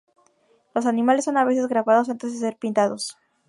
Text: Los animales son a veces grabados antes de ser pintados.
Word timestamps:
Los 0.73 0.87
animales 0.87 1.25
son 1.25 1.37
a 1.37 1.43
veces 1.45 1.67
grabados 1.67 2.09
antes 2.09 2.33
de 2.33 2.39
ser 2.39 2.57
pintados. 2.57 3.19